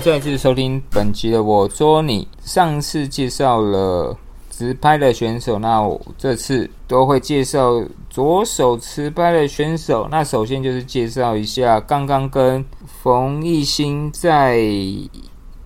[0.00, 2.26] 再次收听本集的我捉你。
[2.42, 4.16] 上次介绍了
[4.50, 10.06] 直拍的选手，那我这次都会介绍左手持拍的选手。
[10.10, 12.64] 那首先就是介绍一下刚刚跟
[13.02, 14.58] 冯艺兴在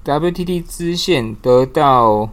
[0.04, 2.28] WTT 支线得到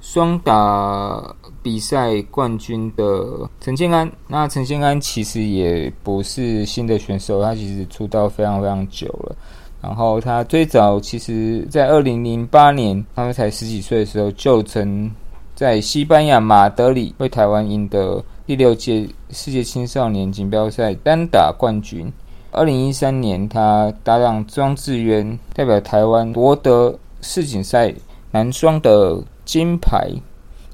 [0.00, 4.10] 双打比赛冠军的陈建安。
[4.28, 9.36] 那陈建安其实也不是新的选手，他其实出道非常非常久了。
[9.84, 15.10] 然后他最早其实，在二零零八年，他们才十几岁的时候，就曾
[15.54, 22.10] 在西班牙马德里为台湾赢得第六届世界青少年锦标赛单打冠军。
[22.50, 27.94] 二零一三年，他搭档庄智渊代表台湾夺得世锦赛
[28.30, 30.10] 男双的金牌。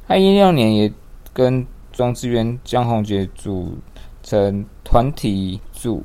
[0.06, 0.92] 他一六年也
[1.32, 3.76] 跟庄智渊、江宏杰组
[4.22, 6.00] 成团体组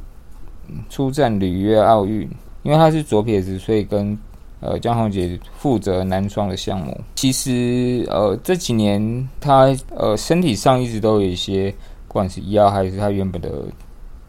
[0.89, 2.27] 出战里约奥运。
[2.66, 4.17] 因为他是左撇子，所以跟
[4.59, 6.99] 呃江宏杰负责男双的项目。
[7.13, 11.69] 其实呃这几年他呃身体上一直都有一些，
[12.08, 13.52] 不管是腰还是他原本的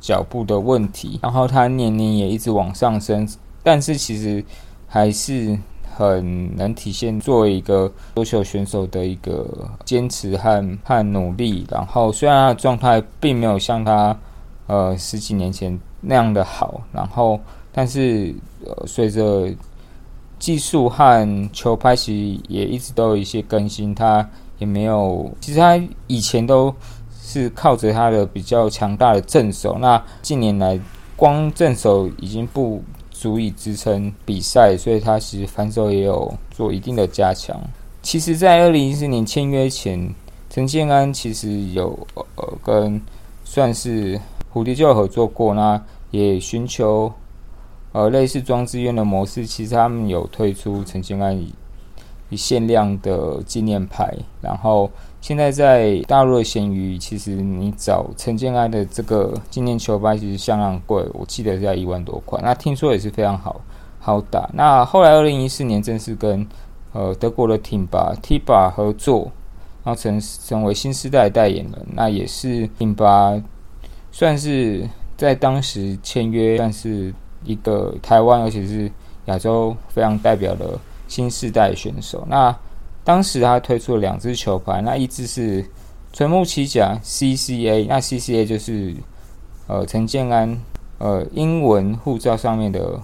[0.01, 3.27] 脚步的问题，然后他年龄也一直往上升，
[3.63, 4.45] 但是其实
[4.87, 5.59] 还是
[5.95, 9.49] 很能体现作为一个优秀选手的一个
[9.87, 11.67] 坚持和和努力。
[11.71, 14.15] 然后虽然他的状态并没有像他
[14.67, 17.41] 呃十几年前那样的好，然后。
[17.79, 19.53] 但是，呃，随着
[20.39, 25.31] 技术和球拍其实也一直都有一些更新，他也没有。
[25.43, 26.75] 其实他以前都
[27.21, 30.81] 是靠着他的比较强大的正手，那近年来
[31.17, 37.61] 光正手已经不足以支撑比赛，所以他其实反手也有做一定的加强。
[38.01, 40.15] 其实，在二零一四年签约前，
[40.49, 41.95] 陈建安其实有
[42.37, 42.99] 呃跟
[43.45, 44.19] 算是
[44.51, 45.79] 蝴蝶就合作过，那
[46.11, 47.13] 也寻求。
[47.97, 51.35] 呃，类似装置院的模式，其实他们有推出陈建安
[52.29, 54.91] 以限量的纪念牌，然后
[55.23, 62.39] 现在在大陆的闲鱼，其实你找陈建安的这个纪念球拍，其实相当贵，我记得在一万多块。
[62.43, 63.63] 那听说也是非常好
[63.99, 64.47] 好打。
[64.53, 66.47] 那后来二零一四年正式跟
[66.93, 69.33] 呃德国的 t i m b a 合作，
[69.83, 73.43] 然后成成为新时代代言人，那也是 t i m b a
[74.13, 74.87] 算是
[75.17, 77.15] 在当时签约，但是。
[77.47, 78.91] 一个台湾，而且是
[79.27, 82.27] 亚洲非常代表的新世代选手。
[82.29, 82.55] 那
[83.03, 85.65] 当时他推出了两支球拍，那一支是
[86.13, 88.95] 纯木骑甲 CCA，那 CCA 就是
[89.69, 90.59] 呃陈建安
[90.99, 93.01] 呃英文护照上面的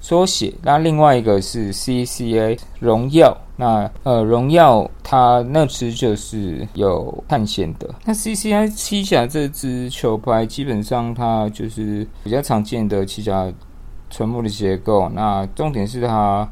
[0.00, 0.52] 缩写。
[0.62, 7.88] 那另外一个是 CCA 荣耀，那呃荣耀它那支就是有探险的。
[8.04, 13.52] 那 CCA 七甲这支球拍，基本上它就是比较常见的七甲。
[14.10, 16.48] 纯木的结构，那重点是它，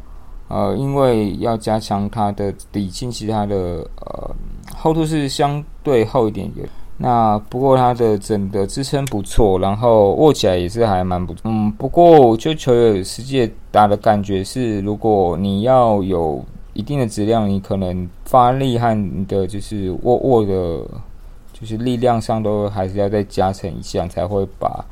[0.49, 3.57] 呃，因为要加强它的底筋，其实它的
[4.01, 4.35] 呃
[4.77, 6.69] 厚度是相对厚一点点。
[6.99, 11.43] 那不过它的整个支撑不错，然后握起来也是还蛮不错。
[11.45, 20.87] 嗯，不过就球友实际打的感觉是，如果你要有一定的质量，你可能发力和你的就是握握的，
[21.53, 24.83] 就是力量上都还是要再加成一下，才会把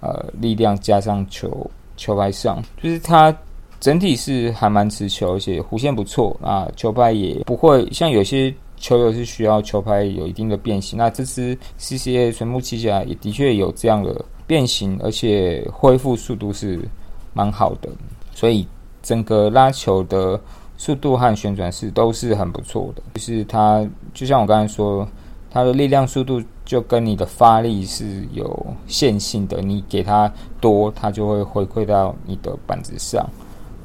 [0.00, 1.70] 呃力量加上球。
[1.96, 3.36] 球拍上，就是它
[3.80, 6.68] 整体是还蛮持球，而且弧线不错啊。
[6.76, 16.80] 球拍也不会像有些球友是需要球拍有一定的变形，那这支 CCA 纯木机甲也的确有这样的变形，而且恢复速度是
[17.32, 17.88] 蛮好的，
[18.34, 18.66] 所以
[19.02, 20.40] 整个拉球的
[20.76, 23.02] 速度和旋转是都是很不错的。
[23.14, 25.06] 就是它就像我刚才说。
[25.56, 30.30] 它的力量速度就跟你的发力是有线性的，你给它
[30.60, 33.24] 多，它就会回馈到你的板子上。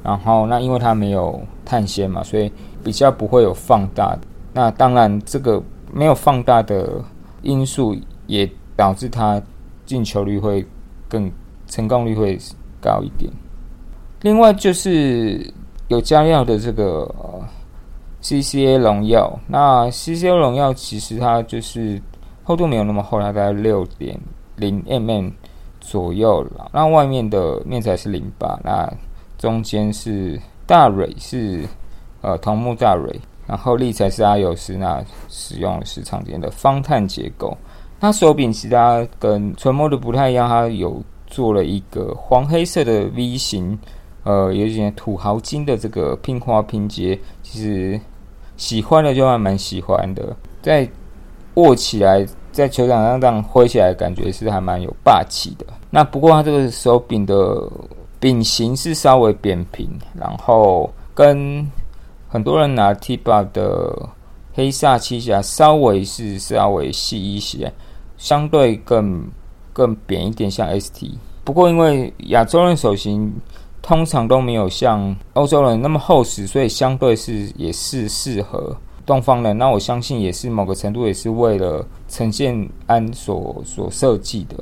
[0.02, 2.50] 然后，那因为它没有碳纤嘛，所以
[2.82, 4.18] 比较不会有放大。
[4.52, 7.02] 那当然，这个没有放大的
[7.42, 7.96] 因素
[8.26, 9.40] 也导致它
[9.84, 10.66] 进球率会
[11.08, 11.30] 更
[11.66, 12.38] 成功率会
[12.80, 13.30] 高一点。
[14.22, 15.52] 另外就是
[15.88, 17.08] 有加料的这个。
[18.22, 21.98] CCA 荣耀，那 CCA 荣耀其实它就是
[22.50, 24.18] 厚度没有那么厚，大概六点
[24.56, 25.30] 零 mm
[25.78, 26.68] 左右了。
[26.74, 28.92] 那外面的面材是零八，那
[29.38, 30.36] 中间是
[30.66, 31.64] 大蕊是
[32.22, 33.14] 呃桐木大蕊，
[33.46, 37.56] 然后立材是阿尤斯，那使用的是常见的方碳结构。
[38.00, 43.78] 那手柄其他跟纯木的不太一样，它有做了一个黄黑色的 V 型，
[44.24, 48.00] 呃，有点土豪金的这个拼花拼接，其实。
[48.56, 50.86] 喜欢的就还蛮喜欢的，在
[51.54, 55.66] 握起来，在球场上这样挥起来，感觉是还蛮有霸气的。
[55.90, 57.70] 那不过它这个手柄的
[58.18, 61.66] 柄型是稍微扁平，然后跟
[62.28, 64.08] 很多人拿 T-Bar 的
[64.52, 67.72] 黑煞七侠稍微是稍微细一些，
[68.18, 69.24] 相对更
[69.72, 71.18] 更扁一点，像 ST。
[71.44, 73.32] 不过因为亚洲人手型
[73.82, 78.76] 通常都没有像欧洲人那么厚实，所以相对是也是适合
[79.10, 79.58] 东方人。
[79.58, 84.54] 那我相信也是某个程度也是为了呈现安所所设计的。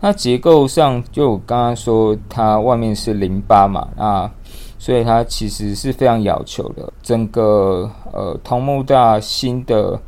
[0.00, 4.30] 那结构上就我刚刚说它外面是淋巴嘛，那
[4.78, 6.92] 所以它其实是非常要求的。
[7.02, 9.98] 整个呃桐木大新的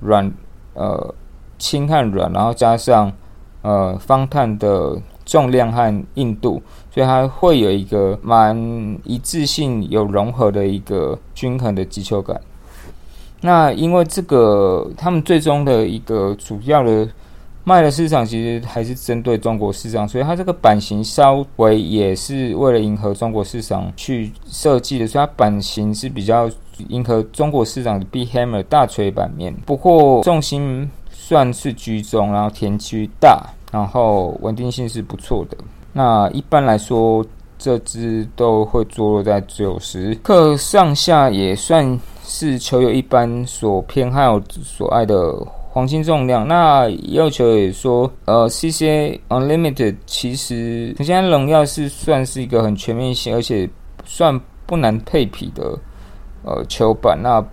[0.00, 0.30] 软
[0.74, 1.14] 呃
[1.58, 3.10] 轻和软，然后加上
[3.62, 5.00] 呃方碳的。
[5.26, 6.60] 重量和硬度，
[6.92, 8.56] 所以它会有一个蛮
[9.04, 12.40] 一致性、有融合的一个均衡的击球感。
[13.40, 17.08] 那因为这个，他们最终的一个主要的
[17.64, 26.50] 卖的市场其实还是针对中国市场，所以它这个版型稍微也是为了迎合中国市场去设计的，所以它版型是比较
[26.88, 29.54] 迎合中国市场的 B Hammer 大锤版面。
[29.66, 33.44] 不过重心算是居中，然后田区大。
[33.72, 35.56] 然后稳定性是不错的。
[35.92, 37.24] 那一般来说，
[37.56, 41.96] 这支都会坐落在九十克上下，也算
[42.30, 45.34] 是球友一般所偏好、所爱的
[45.68, 46.46] 黄金重量。
[46.46, 53.68] 那要求也说，呃，CCA Unlimited 其实现在荣耀是算是一个很全面性，而且
[54.04, 55.76] 算不难配匹的
[56.44, 57.18] 呃球板。
[57.20, 57.44] 那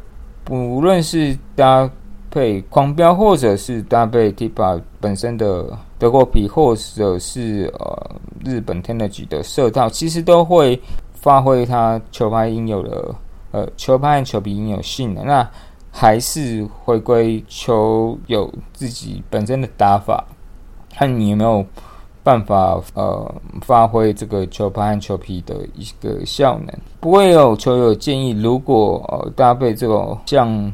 [0.44, 1.90] 不论是搭
[2.30, 5.78] 配狂飙，或者是搭配 Tipa 本身的。
[6.00, 8.12] 德国皮或者是呃
[8.46, 10.80] 日本 Tenergy 的色套，其实都会
[11.12, 13.16] 发挥它球拍应有的
[13.57, 15.25] 呃球拍和球皮应有性能。
[15.25, 15.50] 那
[15.92, 20.24] 还是回归球友自己本身的打法，
[20.94, 21.65] 看你有没有
[22.24, 26.74] 办法呃发挥这个球拍和球皮的一个效能。
[27.00, 30.74] 不会有球友建议，如果呃搭配这种像。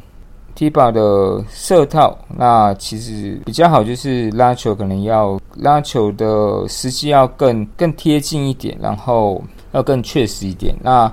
[0.56, 9.42] T b a 的色套，那其实比较好，就是拉球可能要拉球的时机要更更贴近一点，然后
[9.72, 10.76] 要更确实一点。
[10.84, 11.12] 那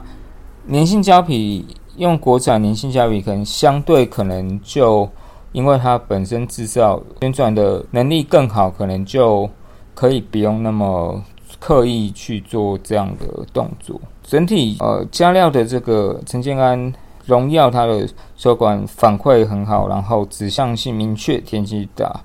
[0.69, 1.65] 粘性胶皮
[1.97, 5.09] 用国产粘性胶皮，可能相对可能就
[5.53, 9.49] 因为它本身制造旋转的能力更好，可能就
[9.95, 11.23] 可以不用那么
[11.59, 14.01] 刻意去做这样的动作。
[14.23, 16.93] 整体呃加料的这个陈建安。
[17.27, 22.21] 荣耀它的手管反馈很好，然后指向性明确，天气大。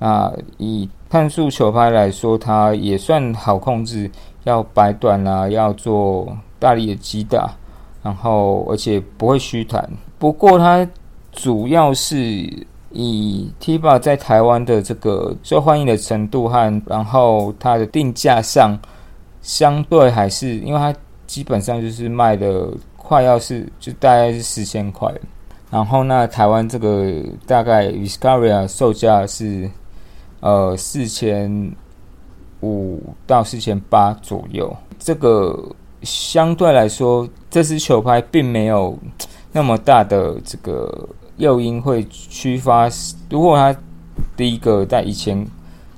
[0.00, 4.10] 那以碳素球拍来说，它也算好控制，
[4.42, 7.48] 要摆短啊，要做大力的击打，
[8.08, 9.86] 然后而且不会虚弹。
[10.18, 10.88] 不过它
[11.30, 12.16] 主要是
[12.90, 18.78] 以 TBA 在台湾的这个受欢迎的程度和然后它的定价上，
[19.42, 20.94] 相对还是因为它
[21.26, 22.68] 基本上就是卖的。
[22.96, 25.10] 快要是就大概是四千块，
[25.70, 27.10] 然后那台湾这个
[27.46, 29.70] 大概 Viscaria 售价是
[30.40, 31.72] 呃四千
[32.60, 34.76] 五到四千八左右。
[34.98, 35.58] 这个
[36.02, 38.98] 相对来说，这支球拍并没有
[39.52, 42.88] 那么大的这个诱因会驱发。
[43.30, 43.76] 如果它
[44.36, 45.44] 第一个在一千，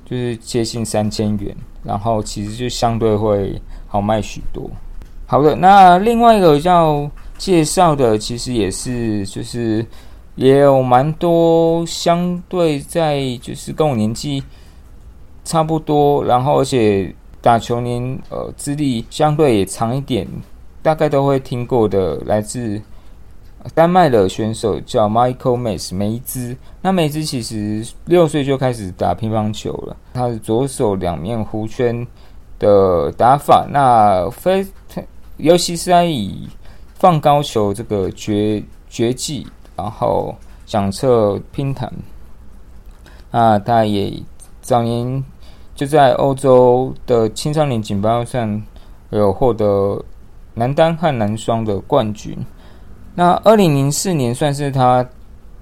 [0.05, 4.69] 就是接近三千元，然后其实就相对会好卖许多。
[5.25, 9.85] 好的，那另外一个要介绍的，其实也是，就是
[10.35, 14.43] 也有蛮多相对在，就是跟我年纪
[15.45, 20.27] 差不多，然后而且打球年呃资历相对也长一点，
[20.81, 22.81] 大概都会听过的，来自
[23.73, 26.55] 丹麦的选手叫 Michael m a s 梅兹。
[26.81, 32.05] 那梅兹其实六岁就开始打乒乓球了，他是左手两面弧圈
[32.59, 34.65] 的打法，那非。
[35.37, 36.47] 尤其是在以
[36.93, 40.35] 放高球这个绝绝技，然后
[40.67, 41.91] 响彻乒坛，
[43.31, 44.13] 啊，他也
[44.61, 45.23] 早年
[45.75, 48.47] 就在欧洲的青少年锦标赛
[49.09, 50.03] 有获得
[50.53, 52.37] 男单和男双的冠军。
[53.15, 55.05] 那二零零四年算是他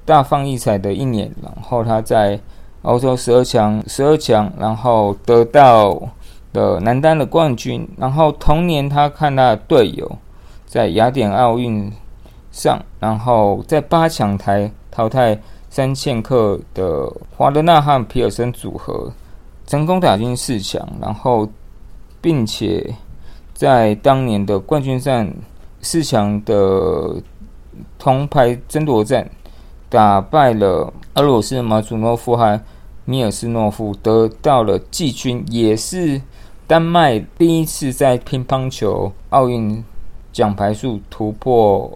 [0.06, 2.40] 大放异彩的一年，然后他在
[2.82, 6.00] 欧洲十二强，十二强，然后得到。
[6.52, 10.18] 的男单的冠军，然后同年他看他的队友
[10.66, 11.94] 在雅典奥运
[12.52, 15.40] 上，然后在八强台淘汰
[15.70, 19.14] 三千克的华德纳和皮尔森组合，
[19.70, 21.48] 成功打进四强，然后
[22.20, 22.96] 并且
[23.54, 25.32] 在当年的冠军战
[25.80, 27.22] 四强的
[28.00, 29.30] 铜牌争夺战
[29.88, 32.60] 打败了俄罗斯马祖诺夫和
[33.06, 36.20] 米尔斯诺夫，得到了季军，也是。
[36.66, 39.84] 丹麦第一次在乒乓球奥运
[40.32, 41.92] 奖牌数突破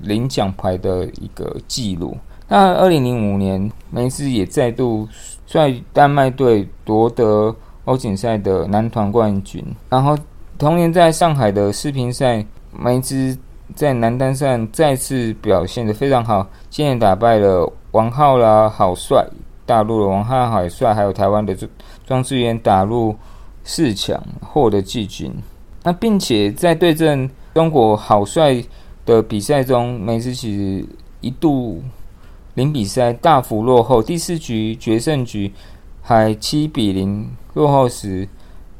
[0.00, 2.16] 零奖牌的一个记录。
[2.48, 5.08] 那二零零五年，梅斯也再度
[5.54, 9.64] 率丹麦队夺得欧锦赛的男团冠军。
[9.88, 10.18] 然后
[10.58, 13.36] 同年在上海的世乒赛，梅兹
[13.74, 19.24] 在男单上再次表现的非常好，竟然打败了王浩啦、郝帅，
[19.64, 21.56] 大陆的王浩、郝帅，还有台湾的
[22.06, 23.14] 庄智渊打入。
[23.66, 25.32] 四强获得季军，
[25.84, 28.62] 那并且在对阵中国好帅
[29.06, 30.86] 的比赛中，梅兹其实
[31.22, 31.82] 一度
[32.54, 35.52] 零比三大幅落后，第四局决胜局
[36.00, 38.28] 还七比零落后时，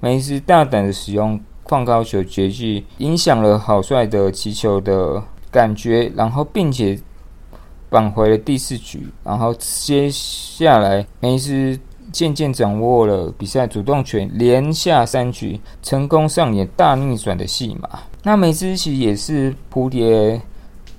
[0.01, 6.99] 梅斯大胆的使用放高球绝技，影响了好帅的击球的感觉，然后并且
[7.91, 11.79] 扳回了第四局，然后接下来梅斯。
[12.13, 17.89] 渐渐掌握了比赛主动权，连下三局，成功上演大逆转的戏码。
[18.23, 20.41] 那梅斯其实也是蝴蝶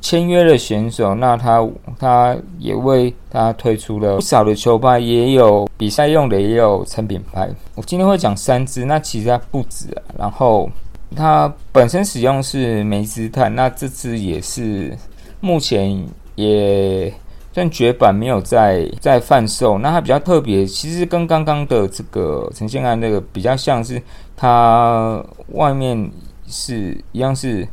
[0.06, 7.50] 签约的选手，那他他也为他推出了不少的球拍，也有比赛用的，也有成品拍。
[7.74, 10.02] 我今天会讲三支，那其实它不止啊。
[10.16, 10.70] 然后
[11.16, 14.96] 它本身使用是梅兹碳，那这支也是
[15.40, 16.00] 目前
[16.36, 17.12] 也。
[17.52, 24.00] 算绝版没有在在贩售，那它比较特别，其实跟刚刚的这个呈现案那个比较像是，
[24.36, 26.12] 它外面
[26.48, 27.66] 是一样是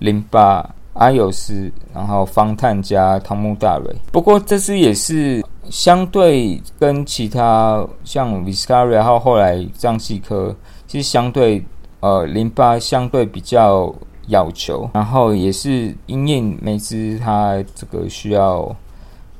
[0.00, 0.68] 淋巴
[1.00, 3.94] 阿尤斯，然后方碳加汤木大蕊。
[4.12, 10.54] 不过这支也是相对跟其他像 Viscaria，然后后来藏细科，
[10.86, 11.62] 其实相对
[12.00, 13.94] 呃淋巴相对比较
[14.28, 18.74] 要求，然后也是因应每支它这个需要。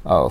[0.02, 0.26] 呃，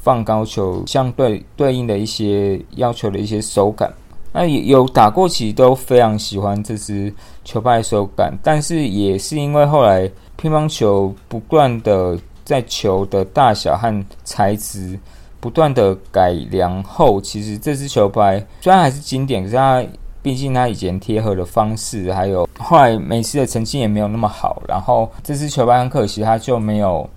[0.00, 3.92] 放高球相对对应的一些要求的一些手感，
[4.32, 8.32] 那有打过，其实都非常喜欢这支球拍手感。
[8.42, 10.10] 但是也是因为后来
[10.40, 14.98] 乒乓球不断的在球的大小和材质
[15.38, 19.84] 不断的改良后，其实这支球拍虽然还是经典，可是它
[20.22, 27.08] 毕竟它以前贴合的方式，还有后来每次的成绩也没有那么好，然后这支球拍很可惜，它就没有。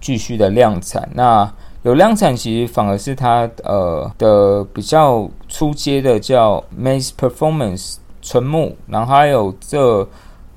[0.00, 1.48] 继续的量产，那
[1.84, 10.04] 有量产其实反而是它呃的比较出阶的叫 Mass Performance 纯木，然后还有这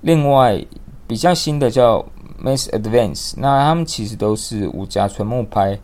[0.02, 0.60] 另外
[1.08, 2.04] 比较新的叫
[2.44, 5.78] Mass Advance，那他们其实都是五夹纯木拍，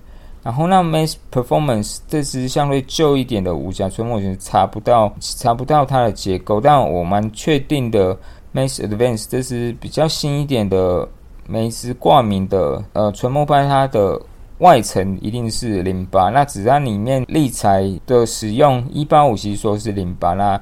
[0.44, 8.18] 然后那 Mass Performance 这是相对旧一点的五夹纯木，其实查不到查不到它的结构，但我蛮确定的
[8.54, 11.08] Mass Advance 这是比较新一点的。
[11.48, 14.18] 梅斯挂名的呃纯木拍，它的
[14.60, 20.58] 外层一定是零八，那子弹里面立材的使用一八五其实说是零八，那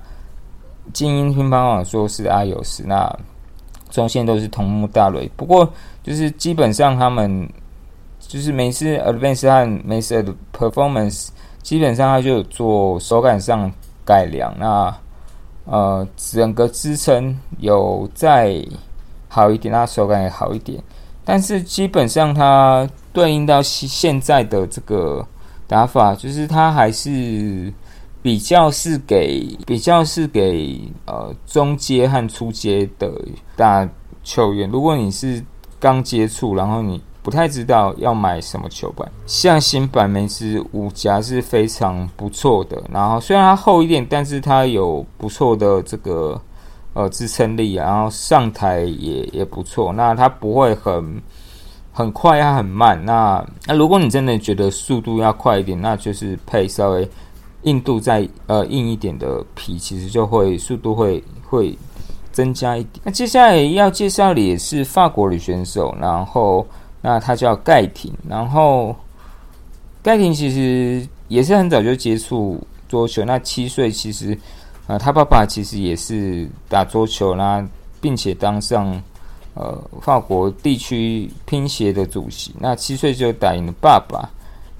[0.91, 3.13] 精英乒乓网说是阿尤斯，那
[3.89, 5.29] 中线都是桐木大蕊。
[5.35, 5.71] 不过
[6.03, 7.47] 就是基本上他们
[8.19, 10.23] 就是每次 Advance 和每次
[10.57, 11.29] Performance，
[11.61, 13.71] 基本上它就做手感上
[14.05, 14.95] 改良，那
[15.65, 18.63] 呃整个支撑有在。
[19.31, 20.81] 好一点，那手感也好一点，
[21.23, 25.23] 但是基本上它对应到现在的这个
[25.67, 27.71] 打法，就是它还是
[28.29, 33.11] 比较是给比较是给呃中阶和初阶的
[33.55, 33.89] 大
[34.23, 34.69] 球员。
[34.69, 35.43] 如果你是
[35.79, 42.79] 刚接触，然后你不太知道要买什么球板，像新版梅斯五夹是非常不错的。
[42.91, 46.39] 然后虽然它厚一点，但是它有不错的这个。
[46.93, 49.93] 呃，支撑力，然后上台也也不错。
[49.93, 51.21] 那它不会很
[51.91, 52.99] 很快，它很慢。
[53.05, 57.07] 那那如果你真的觉得速度要快一点，那就是配稍微
[57.63, 61.77] 硬度再呃硬一点的皮，其实就会速度会会
[62.31, 63.01] 增加一点。
[63.03, 66.65] 那接下来要介绍的也是法国女选手，然后
[67.01, 68.95] 那她叫盖廷，然后
[70.01, 74.37] 盖廷其实也是很早就接触桌球，那七岁其实。
[74.87, 77.63] 啊，他爸爸其实也是打桌球啦，
[78.01, 78.99] 并且当上
[79.53, 82.55] 呃法国地区乒协的主席。
[82.59, 84.27] 那七岁就打赢了爸爸。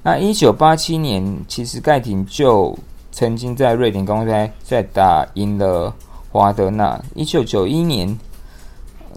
[0.01, 2.77] 那一九八七年，其实盖廷就
[3.12, 5.94] 曾经在瑞典公开赛打赢了
[6.32, 7.00] 华德纳。
[7.15, 8.18] 一九九一年，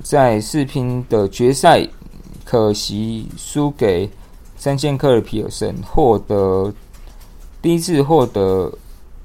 [0.03, 1.87] 在世乒的决赛，
[2.45, 4.11] 可惜输给
[4.57, 6.73] 三剑克尔皮尔森，获得
[7.61, 8.73] 第一次获得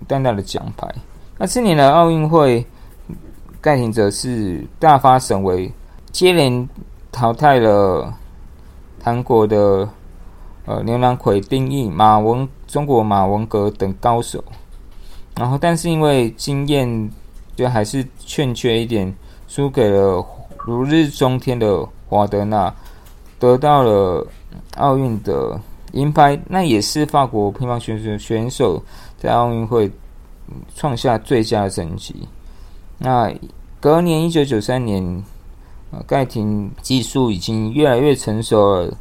[0.06, 0.88] 单打的奖牌。
[1.40, 2.64] 那次年的奥运会，
[3.60, 5.72] 盖廷则是大发神威，
[6.12, 6.70] 接连
[7.12, 8.14] 淘汰了
[9.02, 9.90] 韩国的
[10.68, 14.44] 呃牛郎魁丁义、马文中国马文革等高手。
[15.36, 17.12] 然后，但是因为经验
[17.56, 19.12] 就还是欠缺一点，
[19.48, 20.24] 输给了
[20.66, 22.74] 如日中天的华德纳，
[23.40, 24.26] 得到了
[24.78, 25.60] 奥运的
[25.94, 28.84] 银牌，那也是法国乒乓选手选手
[29.18, 29.90] 在奥运会
[30.76, 32.16] 创下最佳的成绩。
[32.98, 33.32] 那
[33.80, 35.24] 隔年一九九三年，
[36.08, 38.98] 盖廷技术已经越来越成熟了，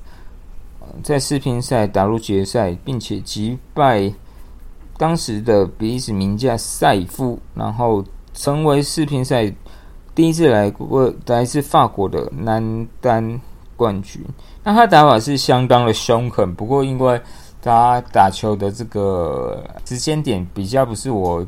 [1.02, 4.12] 在世乒赛打入决赛，并且击败
[4.97, 9.52] 当时的比利时名将塞夫，然后成为世乒赛
[10.14, 13.40] 第一次来过来自法国的男单
[13.76, 14.23] 冠军。
[14.62, 17.21] 那他打法是相当的凶狠，不过因为
[17.61, 21.47] 他打球的这个时间点比较不是我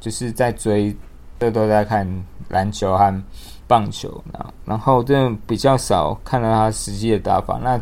[0.00, 0.96] 就是在追。
[1.40, 2.04] 这都在看
[2.48, 3.22] 篮球和
[3.68, 7.80] 棒球，然然后这比较少看到他实际的打法，那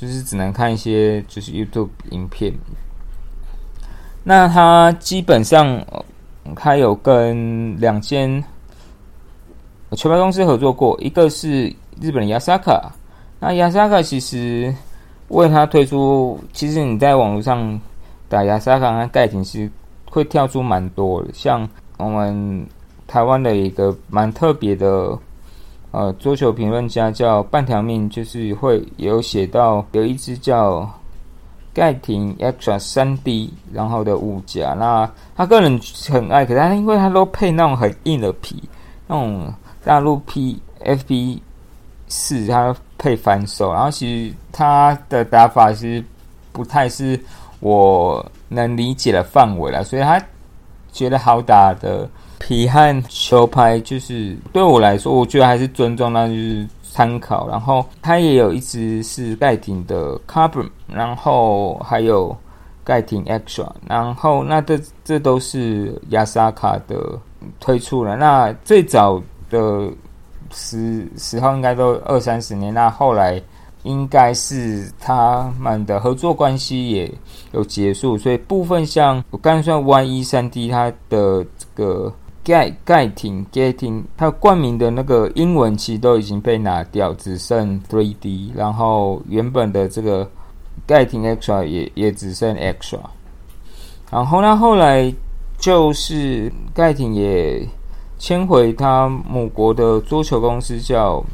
[0.00, 2.50] 就是只能看一些就是 YouTube 影片。
[4.24, 5.84] 那他基本上
[6.56, 8.42] 他有跟两间
[9.92, 11.66] 球拍公司合作过，一个是
[12.00, 12.90] 日本的亚萨卡，
[13.38, 14.74] 那亚萨卡其实
[15.28, 17.78] 为他推出，其实你在网络上
[18.28, 19.70] 打亚萨卡和盖廷是
[20.08, 21.68] 会跳出蛮多的，像。
[22.02, 22.66] 我们
[23.06, 25.14] 台湾的一个蛮特别的
[25.92, 30.88] 呃桌球评论家叫半条命，就是会有写到有一只叫
[31.72, 35.80] 盖廷 Extra 三 D，然后的五甲，那他个人
[36.10, 38.62] 很爱，可是他因为他都配那种很硬的皮，
[39.06, 39.52] 那种
[39.84, 41.42] 大陆 P F B
[42.08, 46.04] 四，他配反手，然后其实他的打法是
[46.52, 47.18] 不太是
[47.60, 50.20] 我能理解的范围了，所以他。
[50.92, 57.46] 觉得好打的皮和球拍，就是对我来说，我觉得还是尊重，那就是参考。
[57.46, 62.36] 然后它也有一只是盖廷的 Carbon，然后还有
[62.82, 67.16] 盖廷 Extra，然后那这这都是亚萨卡的
[67.60, 68.16] 推出了。
[68.16, 69.88] 那最早的
[70.50, 73.40] 时时候应该都二三十年，那后来。
[73.84, 77.10] 应该是他们的合作关系也
[77.52, 82.12] 有结束，所以部分像我刚才说 Y 一三 D，它的这个
[82.50, 90.28] 盖盖廷 Getting，它冠名的那个英文其实都已经被拿掉，只剩 Three D，然后原本的这个
[90.84, 92.98] 盖廷 Extra 也也只剩 Extra，
[94.10, 95.14] 然后呢后来
[95.58, 97.64] 就是盖廷也
[98.18, 101.24] 迁回他母国的桌球公司叫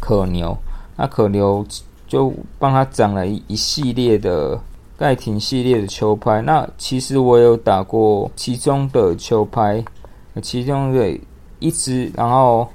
[0.00, 0.56] 可牛。
[0.96, 1.66] 那可牛
[2.06, 4.58] 就帮他长了一一系列的
[4.96, 6.40] 盖廷系列的球拍。
[6.40, 9.82] 那其实我有打过其中的球拍，
[10.40, 11.18] 其中的
[11.58, 12.10] 一支。
[12.14, 12.68] 然后，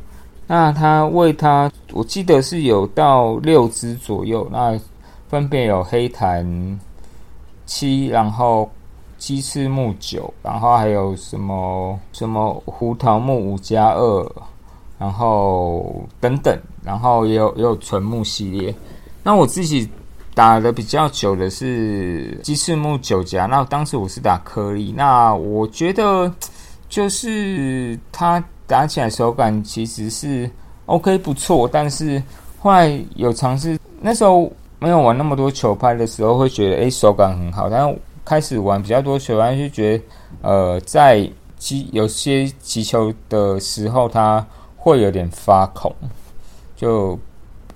[0.46, 4.48] 那他为他，我记得是有到六支左右。
[4.52, 4.80] 那
[5.30, 6.80] 分别有黑檀
[7.65, 8.70] 七，然后
[9.17, 14.32] 鸡翅木九，然后还有什么什么胡桃木五加二。
[15.00, 18.74] 然后等等，然后也有也有纯木系列。
[19.22, 19.88] 那我自己
[20.34, 23.46] 打的比较久的是鸡翅木九夹。
[23.46, 24.91] 那当时我是打颗粒。
[24.98, 26.34] 那我觉得
[26.89, 30.50] 就是它打起来手感其实是
[30.86, 32.21] OK 不错，但是
[32.60, 37.69] 后来有尝试，那时候没有玩那么多球拍的时候，会觉得诶手感很好。
[37.69, 40.04] 但是开始玩比较多球拍，就觉得
[40.41, 44.45] 呃在击有些击球的时候它。
[44.80, 45.93] 会有点发恐，
[46.73, 47.19] 就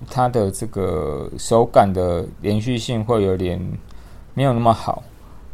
[0.08, 3.60] 它的这个手感的连续性会有点
[4.32, 5.02] 没有那么好。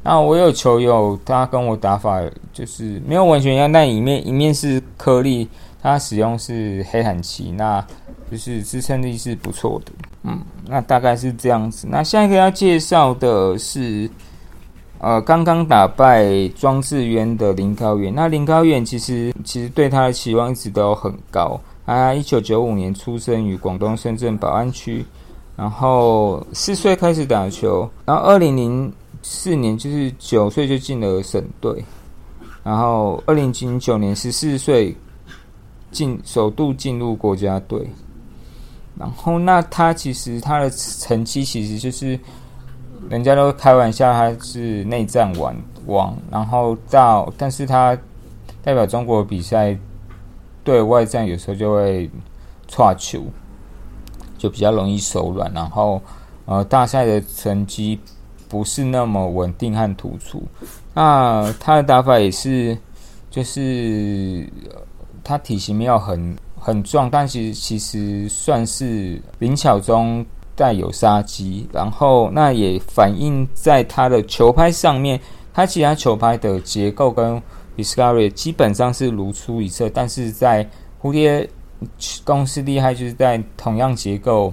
[0.02, 2.20] 那我有球友，他跟我打法
[2.52, 5.48] 就是没有完全一样，但一面一面是颗粒，
[5.82, 7.84] 他使用是黑檀漆，那
[8.30, 9.92] 就是支撑力是不错的。
[10.24, 11.86] 嗯，那大概是这样子。
[11.90, 14.10] 那下一个要介绍的是。
[15.00, 18.12] 呃，刚刚打败庄智渊的林高远。
[18.12, 21.60] 那林高远其实其实对他的期望一直都很高。
[21.86, 25.06] 他一九九五年出生于广东深圳宝安区，
[25.54, 31.84] 然后四岁开始打球，然后二零零四年就是九岁就进了省队，
[32.62, 34.96] 然后二零零九年十四岁
[35.90, 37.88] 进首度进入国家队。
[38.98, 42.18] 然后那他其实他的成绩其实就是。
[43.08, 47.96] 人家都开玩笑，他是内战王王，然后到，但是他
[48.60, 49.74] 代表中国比赛
[50.62, 52.10] 对外战有时候就会
[52.66, 53.22] 错球，
[54.36, 56.02] 就比较容易手软，然后
[56.44, 57.98] 呃大赛的成绩
[58.48, 60.42] 不是那么稳定和突出。
[60.94, 62.76] 那他的打法也是，
[63.30, 64.48] 就是
[65.22, 70.24] 他体型没有很很壮，但其实其实算是灵巧中。
[70.58, 75.20] 带有杀机，然后那也反映在他的球拍上面。
[75.54, 77.40] 他其他球拍的结构跟
[77.76, 80.68] Discovery 基本上是如出一辙，但是在
[81.00, 81.48] 蝴蝶
[82.24, 84.52] 公司厉害就是在同样结构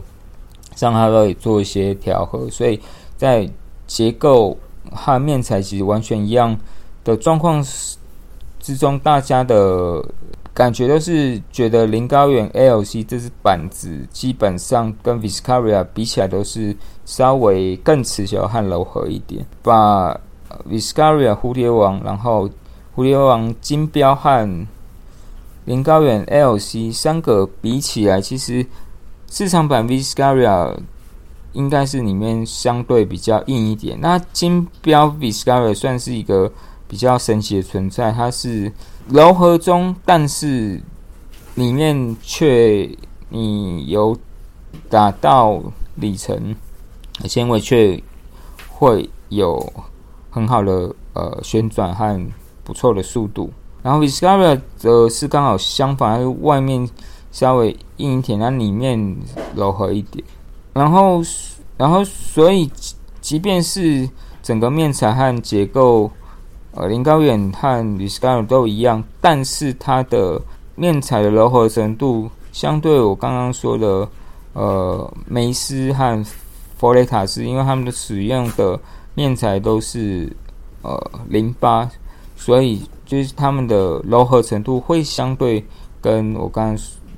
[0.75, 2.79] 上，他都做一些调和，所以
[3.17, 3.49] 在
[3.87, 4.57] 结构
[4.91, 6.57] 和面材其实完全一样
[7.03, 7.63] 的状况
[8.59, 10.03] 之中，大家的
[10.53, 20.19] 感觉都是觉得林高远 LC 这支板子基本上跟 Viscaria 比起来都是稍微更持久和柔和一点，把
[20.69, 22.49] Viscaria 蝴蝶王，然后
[22.95, 24.67] 蝴蝶王金标和
[25.65, 28.65] 林高远 LC 三个比起来，其实
[29.29, 30.75] 市场版 Viscaria
[31.55, 33.97] 应该是里面相对比较硬一点。
[33.99, 36.51] 那金标 Viscara 算是一个
[36.87, 38.71] 比较神奇的存在，它是
[39.07, 40.79] 柔和中，但是
[41.55, 42.87] 里面却
[43.29, 44.15] 你有
[44.89, 45.59] 达到
[45.95, 46.55] 里程
[47.23, 47.99] 纤维，却
[48.69, 49.73] 会有
[50.29, 52.29] 很好的呃旋转和。
[52.65, 53.51] 不错的速度，
[53.83, 56.89] 然后 Viscara 则是刚好相反，是外面
[57.31, 59.15] 稍微硬一点，那里面
[59.55, 60.25] 柔和一点。
[60.75, 61.21] 然后，
[61.77, 62.69] 然后，所以
[63.21, 64.07] 即便是
[64.43, 66.11] 整个面材和结构，
[66.73, 70.39] 呃，林高远和 Viscaria 都一样，但是它的
[70.75, 74.07] 面材的柔和程度，相对我刚刚说的，
[74.51, 76.25] 呃，梅斯和
[76.77, 78.77] 佛雷塔斯，因为他们的使用的
[79.13, 80.31] 面材都是
[80.81, 81.89] 呃零八。
[82.37, 85.65] 所以就是他们的柔和程度会相对
[86.01, 86.77] 跟我刚刚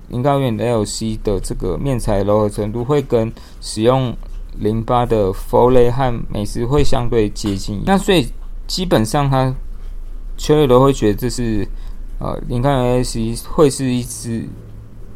[0.09, 4.15] 林高远 LC 的这个面材柔和程度会跟使用
[4.59, 7.81] 零八的弗雷和美斯会相对接近。
[7.85, 8.27] 那所以
[8.65, 9.53] 基本上他
[10.37, 11.67] 球友都会觉得这是
[12.19, 14.47] 呃林高远 LC 会是一支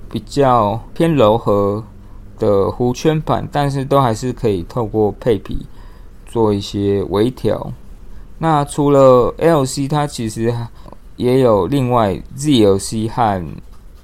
[0.09, 1.83] 比较偏柔和
[2.37, 5.65] 的弧圈板，但是都还是可以透过配皮
[6.25, 7.71] 做一些微调。
[8.39, 10.53] 那除了 LC，它其实
[11.15, 13.45] 也有另外 ZLC 和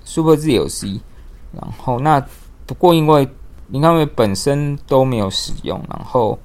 [0.07, 0.99] Super 自由 C，。
[1.51, 2.25] 然后那
[2.65, 3.27] 不过因为
[3.67, 6.39] 林高远本身都没有使用，然后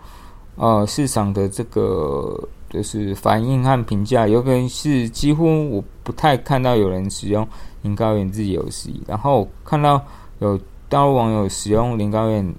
[0.56, 2.36] 呃市场的这个
[2.68, 7.46] 就是反应和评价，有可能是几乎我不太看到有人使用
[7.82, 8.90] 林高远 ZLC。
[9.06, 10.04] 然后看到
[10.40, 12.54] 有大陆网友使用林高远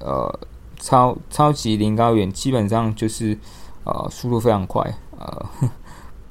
[0.00, 0.38] 呃
[0.78, 3.36] 超超级林高远，基本上就是。
[3.84, 4.80] 呃，速度非常快，
[5.18, 5.46] 呃，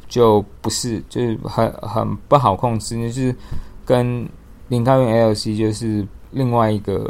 [0.07, 3.35] 就不是，就是很很不好控制，就是
[3.85, 4.27] 跟
[4.67, 7.09] 林高远 LC 就是另外一个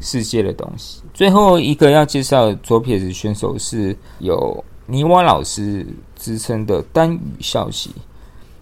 [0.00, 1.02] 世界的东西。
[1.12, 7.90] 最后一个要介绍左撇子选手是有泥瓦老师支撑的单语消息。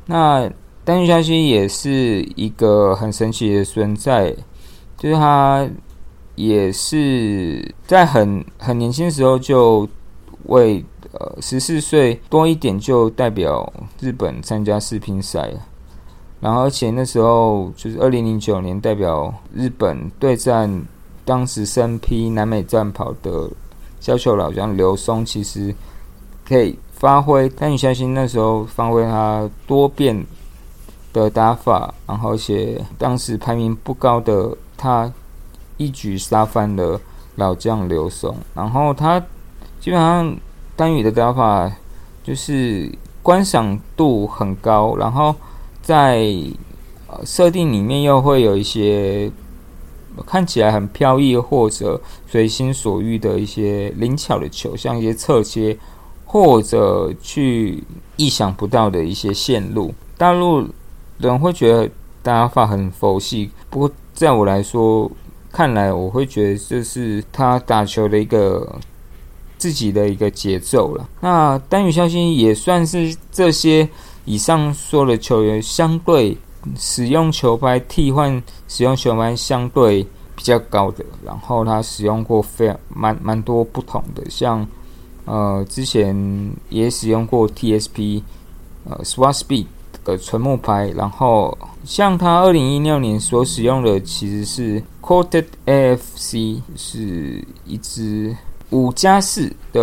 [0.07, 0.51] 那
[0.85, 4.35] 单语消息也是一个很神奇的存在，
[4.99, 5.69] 就是他
[6.35, 9.88] 也是在很很年轻的时候就
[10.47, 15.53] 为呃，十四岁多一点就代表日本参加世乒赛，
[16.42, 20.68] 然后而且那时候就是二零零九年代表日本对战
[21.24, 23.48] 当时身披南美战袍的
[24.00, 25.74] 小球老将刘松，其实
[26.46, 30.26] 可以发挥，但你相信那时候发挥他多变
[31.14, 35.11] 的打法，然后而且当时排名不高的他
[35.76, 37.00] 一举杀翻了
[37.37, 39.18] 老将刘松，然后他
[39.81, 40.37] 基本上。
[40.74, 41.70] 单羽的打法
[42.24, 42.90] 就是
[43.22, 45.33] 观赏度很高，然后
[45.83, 46.33] 在
[47.25, 49.31] 设定里面又会有一些
[50.25, 55.77] 看起来很飘逸或者随心所欲的一些灵巧的球，像一些侧切
[56.25, 57.83] 或者去
[58.16, 59.92] 意想不到的一些线路。
[60.16, 60.66] 大陆
[61.18, 61.90] 人会觉得
[62.23, 65.11] 打法很佛系，不过在我来说，
[65.51, 68.79] 看来我会觉得这是他打球的一个。
[69.59, 71.09] 自己的一个节奏了。
[71.21, 73.88] 那单羽消息也算是这些
[74.25, 76.37] 以上说的球员相对
[76.77, 80.03] 使用球拍替换使用球拍相对
[80.37, 81.05] 比较高的。
[81.25, 84.67] 然后他使用过非常蛮蛮多不同的，像
[85.25, 88.23] 呃之前也使用过 TSP
[88.85, 89.67] 呃 Swat Speed
[90.05, 90.89] 的纯木拍。
[90.97, 98.37] 然后像他二零一六年所使用的其实是 Coated AFC，是一支。
[98.73, 99.81] 五加四的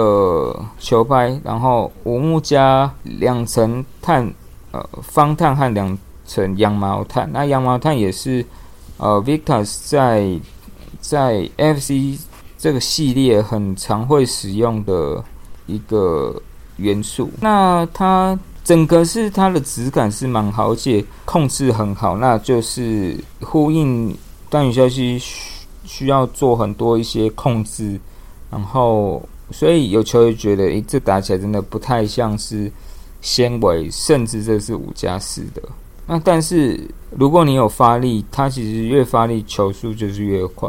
[0.80, 4.28] 球拍，然后五木加两层碳，
[4.72, 7.30] 呃，方碳和两层羊毛碳。
[7.32, 8.44] 那羊毛碳也是
[8.98, 10.40] 呃，Victus 在
[11.00, 12.20] 在 FC
[12.58, 15.24] 这个系列很常会使用的
[15.68, 16.42] 一个
[16.78, 17.30] 元素。
[17.40, 22.18] 那它整个是它的质感是蛮好，而且控制很好。
[22.18, 24.18] 那就是呼应
[24.50, 28.00] 单语消息需需要做很多一些控制。
[28.52, 32.72] 然后，所以有球员觉得，诶，这打起来真的不太像是
[33.22, 35.62] 纤维，甚至这是五加四的。
[36.08, 36.80] 那但是
[37.12, 40.68] 如果你有发力，它其实越发力球速就是越快，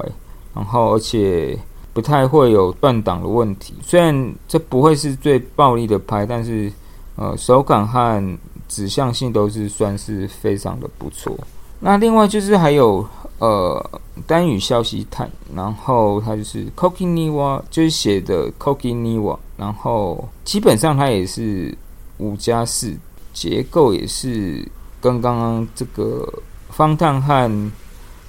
[0.55, 1.59] 然后而且
[1.95, 3.75] 不太会有断档的问题。
[3.83, 6.71] 虽然这不会是最暴力的拍，但是
[7.17, 8.39] 呃手感和
[8.69, 11.35] 指向性都是算是非常的不错。
[11.81, 13.07] 那另外就是还有
[13.41, 19.19] 呃单语消息探，然后它就是 c o k i n i w a 就是写的 c o k i n i
[19.19, 21.77] w a 然后基本上它也是
[22.19, 22.95] 五加四，
[23.35, 24.65] 结构也是
[25.01, 26.33] 跟刚刚这个
[26.69, 27.73] 方碳和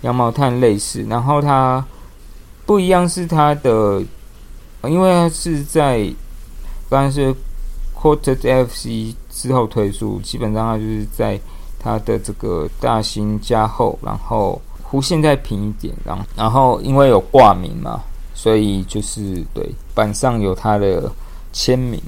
[0.01, 1.85] 羊毛碳类似，然后它
[2.65, 4.03] 不一样是它的，
[4.83, 6.03] 因为它是在
[6.89, 7.35] 刚刚是
[7.95, 11.39] Quarter FC 之后推出，基本上它就是在。
[11.83, 14.61] 它的这个大型加厚，然后
[14.91, 21.09] 弧线再平一点，然后然后因为有挂名嘛，所以就是对板上有他的
[21.53, 22.01] 签名，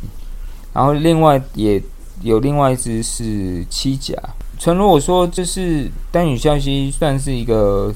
[0.74, 1.82] 然后另外也
[2.22, 4.14] 有另外一只是七甲。
[4.60, 7.94] 纯如我说，就是单羽消息算是一个，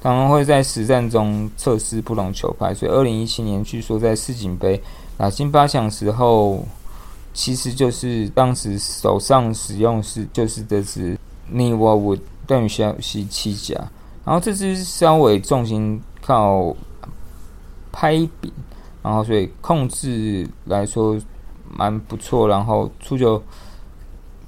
[0.00, 4.80] 当然会在实战中测试不同球拍，所以二零一七年据说在世锦杯
[5.16, 6.64] 打进八强时候。
[7.32, 11.16] 其实就是当时手上使用是就是这支
[11.54, 13.76] Niwa 邓羽消息七甲，
[14.24, 16.74] 然后这支稍微重心靠
[17.92, 18.52] 拍柄，
[19.02, 21.18] 然后所以控制来说
[21.68, 23.42] 蛮不错，然后出球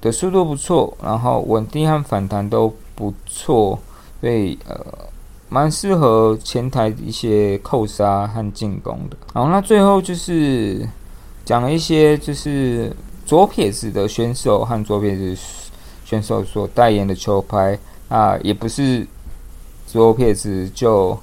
[0.01, 3.77] 的速度不错，然后稳定和反弹都不错，
[4.21, 4.75] 所以呃
[5.49, 9.17] 蛮适合前台一些扣杀和进攻的。
[9.33, 10.87] 然后那最后就是。
[11.45, 12.89] 讲了一些就是
[13.25, 15.37] 左撇子的选手和左撇子
[16.05, 19.05] 选手所代言的球拍啊，也不是
[19.93, 21.15] 左撇子就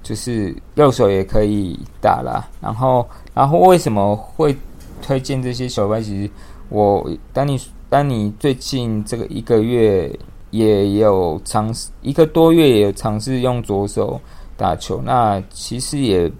[0.00, 2.48] 就是右手也可以打啦。
[2.60, 4.56] 然后，然后为什么会
[5.02, 6.00] 推荐这些球拍？
[6.00, 6.30] 其实
[6.68, 10.08] 我当你当你最近这个一个月
[10.50, 14.20] 也有尝试一个多月也有尝试用左手
[14.56, 16.30] 打球，那其实也。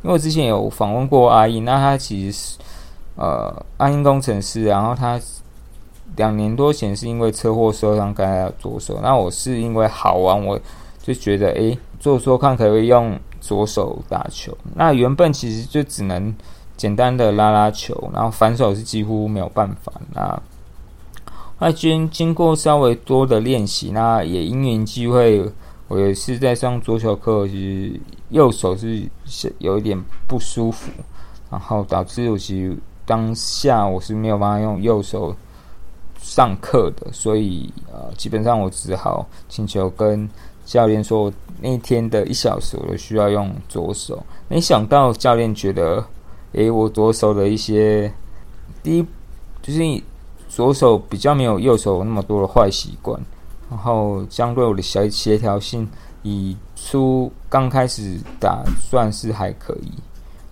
[0.00, 2.56] 因为我之前有访问过阿英，那他其实是
[3.16, 5.20] 呃阿英工程师，然后他
[6.14, 9.00] 两年多前是因为车祸受伤，改了左手。
[9.02, 10.58] 那我是因为好玩，我
[11.02, 14.56] 就觉得诶，做说看可不可以用左手打球。
[14.74, 16.34] 那原本其实就只能
[16.76, 19.92] 简单的拉拉球，然后反手是几乎没有办法。
[20.14, 20.42] 那
[21.58, 25.50] 那经经过稍微多的练习，那也因缘机会。
[25.88, 29.08] 我也是在上桌球课，其实右手是
[29.56, 30.92] 有一点不舒服，
[31.50, 35.34] 然后导致我其实当下我是没有办法用右手
[36.20, 40.28] 上课的，所以呃，基本上我只好请求跟
[40.68, 44.22] 教练说，那天的一小时我需要用左手。
[44.48, 46.04] 没想到教练觉得，
[46.52, 48.12] 诶，我左手的一些
[48.82, 49.06] 第一
[49.62, 49.80] 就是
[50.46, 53.18] 左手比较没有右手那么多的坏习惯。
[53.70, 55.88] 然后相对我的协协调性，
[56.22, 59.90] 以初刚开始打算是还可以。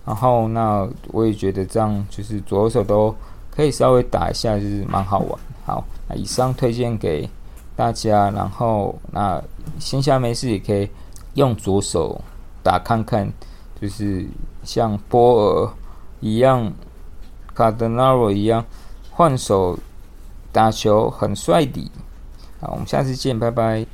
[0.03, 3.13] 然后那我也觉得这样就是左手都
[3.51, 5.39] 可以稍微打一下，就是蛮好玩。
[5.63, 7.29] 好，那以上推荐给
[7.77, 8.29] 大家。
[8.31, 9.41] 然后那
[9.79, 10.89] 闲暇没事也可以
[11.35, 12.19] 用左手
[12.61, 13.31] 打看看，
[13.79, 14.27] 就是
[14.63, 15.71] 像波尔
[16.19, 16.73] 一样，
[17.53, 18.65] 卡德纳罗一样
[19.11, 19.79] 换手
[20.51, 21.89] 打球很帅的。
[22.59, 23.85] 好，我们下次见，拜拜。